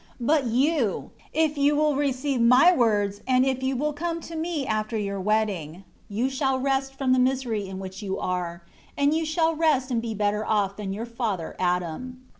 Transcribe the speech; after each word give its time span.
10 0.17 0.17
But 0.25 0.47
you, 0.47 1.11
if 1.31 1.59
you 1.59 1.75
will 1.75 1.95
receive 1.95 2.41
my 2.41 2.73
words 2.75 3.21
and 3.27 3.45
if 3.45 3.61
you 3.61 3.75
will 3.75 3.93
come 3.93 4.19
to 4.21 4.35
me 4.35 4.65
after 4.65 4.97
your 4.97 5.19
wedding, 5.21 5.83
you 6.09 6.27
shall 6.27 6.57
rest 6.59 6.95
from 6.97 7.13
the 7.13 7.19
misery 7.19 7.67
in 7.67 7.77
which 7.77 8.01
you 8.01 8.17
are; 8.17 8.63
and 8.97 9.13
you 9.13 9.25
shall 9.27 9.55
rest 9.55 9.91
and 9.91 10.01
be 10.01 10.15
better 10.15 10.43
off 10.43 10.75
than 10.75 10.91
your 10.91 11.05
father 11.05 11.55
Adam." 11.59 12.23